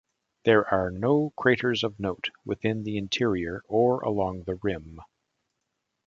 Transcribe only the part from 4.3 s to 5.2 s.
the rim.